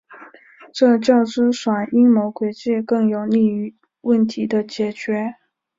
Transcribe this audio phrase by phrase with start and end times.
[0.73, 5.35] 这较之耍阴谋诡计更有利于问题的解决。